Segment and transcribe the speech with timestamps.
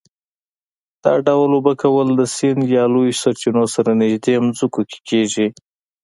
[1.03, 5.47] دا ډول اوبه کول د سیند یا لویو سرچینو سره نږدې ځمکو کې کېږي.